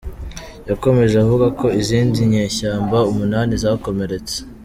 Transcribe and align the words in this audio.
Yakomeje 0.69 1.15
avuga 1.23 1.45
ko 1.59 1.65
izindi 1.81 2.19
nyeshyamba 2.33 2.97
umunani 3.11 3.53
zakomeretse. 3.63 4.35